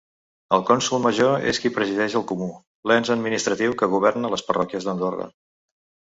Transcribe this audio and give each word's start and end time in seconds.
El 0.55 0.61
cònsol 0.67 1.01
major 1.01 1.43
és 1.51 1.59
qui 1.65 1.71
presideix 1.75 2.15
el 2.19 2.25
comú, 2.31 2.47
l'ens 2.91 3.11
administratiu 3.15 3.75
que 3.83 3.89
governa 3.91 4.31
les 4.35 4.45
parròquies 4.49 4.89
d'Andorra. 4.89 5.29